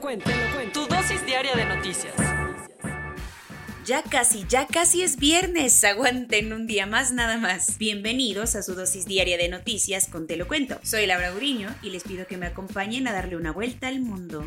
[0.00, 0.80] Lo cuento, te lo cuento.
[0.80, 2.14] Tu dosis diaria de noticias.
[3.84, 5.84] Ya casi, ya casi es viernes.
[5.84, 7.76] Aguanten un día más nada más.
[7.76, 10.78] Bienvenidos a su dosis diaria de noticias con Te lo cuento.
[10.82, 14.46] Soy Laura Uriño y les pido que me acompañen a darle una vuelta al mundo.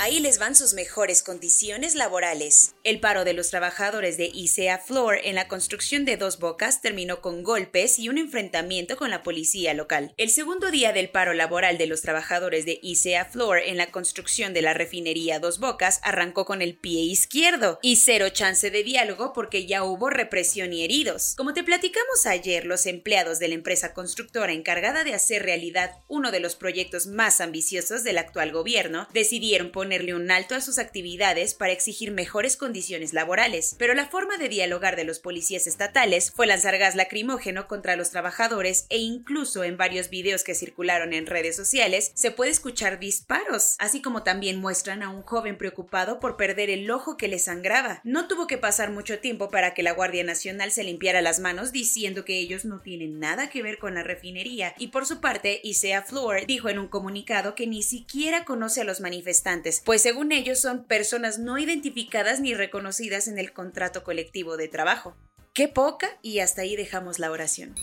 [0.00, 2.76] Ahí les van sus mejores condiciones laborales.
[2.84, 7.20] El paro de los trabajadores de ICEA Floor en la construcción de Dos Bocas terminó
[7.20, 10.14] con golpes y un enfrentamiento con la policía local.
[10.16, 14.54] El segundo día del paro laboral de los trabajadores de ICEA Floor en la construcción
[14.54, 19.32] de la refinería Dos Bocas arrancó con el pie izquierdo y cero chance de diálogo
[19.32, 21.34] porque ya hubo represión y heridos.
[21.36, 26.30] Como te platicamos ayer, los empleados de la empresa constructora encargada de hacer realidad uno
[26.30, 30.78] de los proyectos más ambiciosos del actual gobierno decidieron poner ponerle un alto a sus
[30.78, 36.30] actividades para exigir mejores condiciones laborales, pero la forma de dialogar de los policías estatales
[36.30, 41.24] fue lanzar gas lacrimógeno contra los trabajadores e incluso en varios videos que circularon en
[41.24, 46.36] redes sociales se puede escuchar disparos, así como también muestran a un joven preocupado por
[46.36, 48.02] perder el ojo que le sangraba.
[48.04, 51.72] No tuvo que pasar mucho tiempo para que la Guardia Nacional se limpiara las manos
[51.72, 55.62] diciendo que ellos no tienen nada que ver con la refinería y por su parte
[55.64, 60.32] Isaiah Floor dijo en un comunicado que ni siquiera conoce a los manifestantes pues según
[60.32, 65.16] ellos son personas no identificadas ni reconocidas en el contrato colectivo de trabajo.
[65.54, 67.74] Qué poca y hasta ahí dejamos la oración.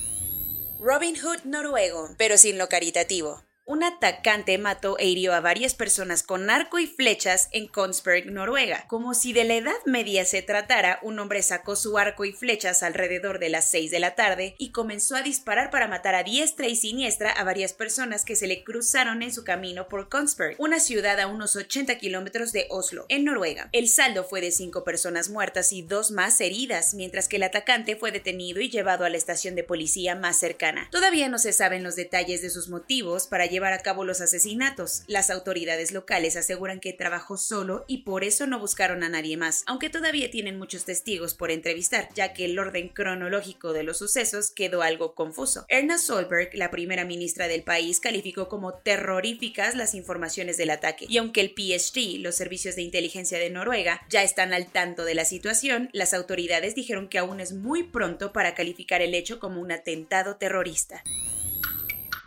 [0.79, 3.44] Robin Hood noruego, pero sin lo caritativo.
[3.67, 8.85] Un atacante mató e hirió a varias personas con arco y flechas en Kongsberg, Noruega.
[8.87, 12.83] Como si de la Edad Media se tratara, un hombre sacó su arco y flechas
[12.83, 16.67] alrededor de las 6 de la tarde y comenzó a disparar para matar a diestra
[16.67, 20.79] y siniestra a varias personas que se le cruzaron en su camino por Kongsberg, una
[20.79, 23.69] ciudad a unos 80 kilómetros de Oslo, en Noruega.
[23.71, 27.95] El saldo fue de cinco personas muertas y dos más heridas, mientras que el atacante
[27.95, 30.87] fue detenido y llevado a la estación de policía más cercana.
[30.91, 35.03] Todavía no se saben los detalles de sus motivos para llevar a cabo los asesinatos.
[35.07, 39.63] Las autoridades locales aseguran que trabajó solo y por eso no buscaron a nadie más,
[39.65, 44.51] aunque todavía tienen muchos testigos por entrevistar, ya que el orden cronológico de los sucesos
[44.51, 45.65] quedó algo confuso.
[45.69, 51.17] Erna Solberg, la primera ministra del país, calificó como terroríficas las informaciones del ataque, y
[51.17, 55.23] aunque el PST, los servicios de inteligencia de Noruega, ya están al tanto de la
[55.23, 59.71] situación, las autoridades dijeron que aún es muy pronto para calificar el hecho como un
[59.71, 61.03] atentado terrorista.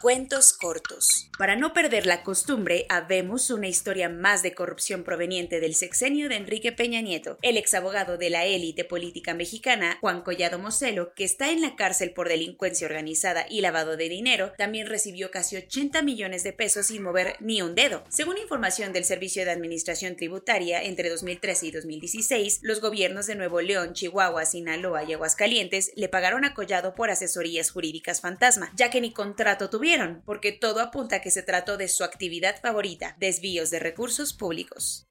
[0.01, 1.29] Cuentos cortos.
[1.39, 6.37] Para no perder la costumbre, habemos una historia más de corrupción proveniente del sexenio de
[6.37, 7.37] Enrique Peña Nieto.
[7.43, 12.13] El exabogado de la élite política mexicana, Juan Collado Moselo, que está en la cárcel
[12.13, 17.03] por delincuencia organizada y lavado de dinero, también recibió casi 80 millones de pesos sin
[17.03, 18.05] mover ni un dedo.
[18.09, 23.61] Según información del Servicio de Administración Tributaria, entre 2013 y 2016, los gobiernos de Nuevo
[23.61, 29.01] León, Chihuahua, Sinaloa y Aguascalientes le pagaron a Collado por asesorías jurídicas fantasma, ya que
[29.01, 29.88] ni contrato tuvieron
[30.25, 35.08] porque todo apunta a que se trató de su actividad favorita, desvíos de recursos públicos.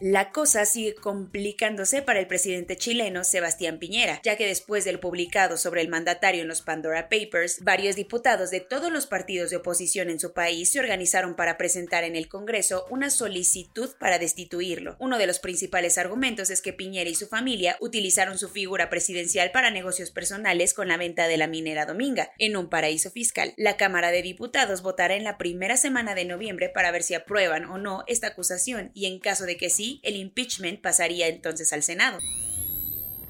[0.00, 5.56] La cosa sigue complicándose para el presidente chileno Sebastián Piñera, ya que después del publicado
[5.56, 10.10] sobre el mandatario en los Pandora Papers, varios diputados de todos los partidos de oposición
[10.10, 14.96] en su país se organizaron para presentar en el Congreso una solicitud para destituirlo.
[14.98, 19.52] Uno de los principales argumentos es que Piñera y su familia utilizaron su figura presidencial
[19.52, 23.54] para negocios personales con la venta de la minera Dominga, en un paraíso fiscal.
[23.56, 27.64] La Cámara de Diputados votará en la primera semana de noviembre para ver si aprueban
[27.66, 31.82] o no esta acusación y en caso de que sí, el impeachment pasaría entonces al
[31.82, 32.18] Senado.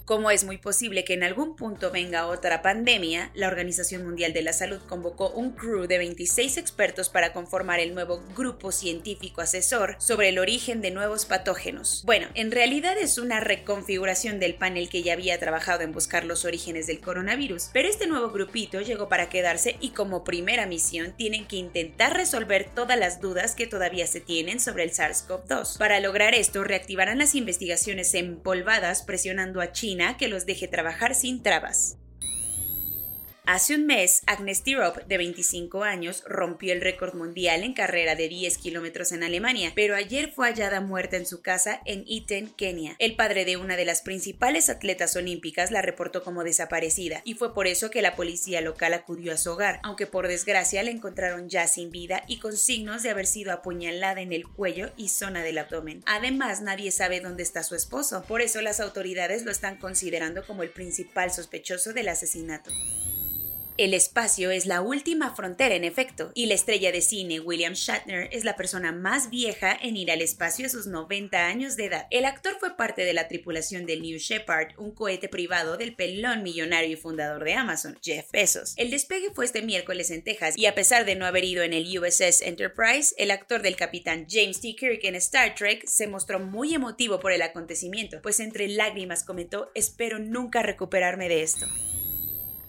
[0.05, 4.43] Como es muy posible que en algún punto venga otra pandemia, la Organización Mundial de
[4.43, 9.97] la Salud convocó un crew de 26 expertos para conformar el nuevo grupo científico asesor
[9.99, 12.03] sobre el origen de nuevos patógenos.
[12.05, 16.45] Bueno, en realidad es una reconfiguración del panel que ya había trabajado en buscar los
[16.45, 21.47] orígenes del coronavirus, pero este nuevo grupito llegó para quedarse y como primera misión tienen
[21.47, 25.79] que intentar resolver todas las dudas que todavía se tienen sobre el SARS-CoV-2.
[25.79, 31.43] Para lograr esto, reactivarán las investigaciones empolvadas presionando a China que los deje trabajar sin
[31.43, 31.97] trabas.
[33.47, 38.31] Hace un mes, Agnes Tirop, de 25 años, rompió el récord mundial en carrera de
[38.31, 42.97] 10 kilómetros en Alemania, pero ayer fue hallada muerta en su casa en Iten, Kenia.
[42.99, 47.53] El padre de una de las principales atletas olímpicas la reportó como desaparecida, y fue
[47.53, 51.51] por eso que la policía local acudió a su hogar, aunque por desgracia la encontraron
[51.51, 55.43] ya sin vida y con signos de haber sido apuñalada en el cuello y zona
[55.43, 56.03] del abdomen.
[56.07, 60.63] Además, nadie sabe dónde está su esposo, por eso las autoridades lo están considerando como
[60.63, 62.71] el principal sospechoso del asesinato.
[63.77, 68.29] El espacio es la última frontera en efecto, y la estrella de cine William Shatner
[68.31, 72.07] es la persona más vieja en ir al espacio a sus 90 años de edad.
[72.13, 76.45] El actor fue parte de la tripulación del New Shepard, un cohete privado del pelón
[76.45, 78.75] millonario y fundador de Amazon, Jeff Bezos.
[78.77, 81.73] El despegue fue este miércoles en Texas, y a pesar de no haber ido en
[81.73, 84.77] el USS Enterprise, el actor del capitán James T.
[84.77, 89.73] Kirk en Star Trek se mostró muy emotivo por el acontecimiento, pues entre lágrimas comentó,
[89.75, 91.67] espero nunca recuperarme de esto.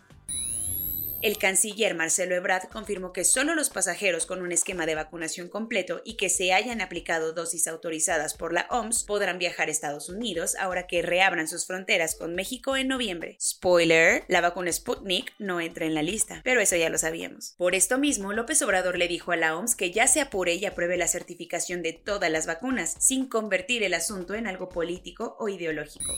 [1.20, 6.00] El canciller Marcelo Ebrard confirmó que solo los pasajeros con un esquema de vacunación completo
[6.04, 10.54] y que se hayan aplicado dosis autorizadas por la OMS podrán viajar a Estados Unidos
[10.60, 13.36] ahora que reabran sus fronteras con México en noviembre.
[13.40, 17.54] Spoiler, la vacuna Sputnik no entra en la lista, pero eso ya lo sabíamos.
[17.58, 20.66] Por esto mismo, López Obrador le dijo a la OMS que ya se apure y
[20.66, 25.48] apruebe la certificación de todas las vacunas, sin convertir el asunto en algo político o
[25.48, 26.14] ideológico.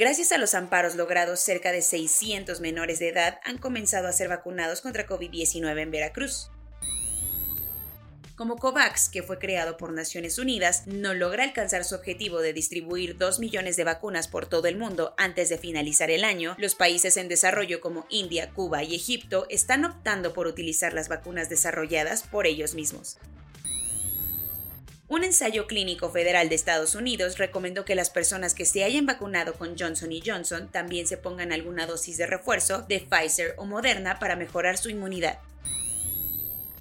[0.00, 4.28] Gracias a los amparos logrados, cerca de 600 menores de edad han comenzado a ser
[4.28, 6.50] vacunados contra COVID-19 en Veracruz.
[8.34, 13.18] Como COVAX, que fue creado por Naciones Unidas, no logra alcanzar su objetivo de distribuir
[13.18, 17.18] 2 millones de vacunas por todo el mundo antes de finalizar el año, los países
[17.18, 22.46] en desarrollo como India, Cuba y Egipto están optando por utilizar las vacunas desarrolladas por
[22.46, 23.18] ellos mismos.
[25.10, 29.54] Un ensayo clínico federal de Estados Unidos recomendó que las personas que se hayan vacunado
[29.54, 34.36] con Johnson Johnson también se pongan alguna dosis de refuerzo de Pfizer o Moderna para
[34.36, 35.40] mejorar su inmunidad.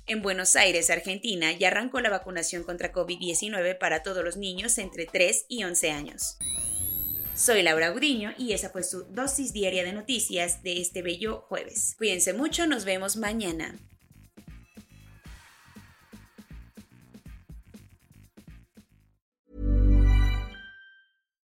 [0.06, 5.08] En Buenos Aires, Argentina, ya arrancó la vacunación contra COVID-19 para todos los niños entre
[5.08, 6.38] 3 y 11 años.
[7.34, 11.96] Soy Laura Gudiño y esa fue su dosis diaria de noticias de este bello jueves.
[11.98, 13.80] Cuídense mucho, nos vemos mañana.